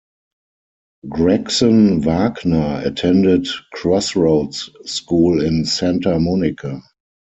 [1.07, 6.81] Gregson Wagner attended Crossroads School in Santa Monica.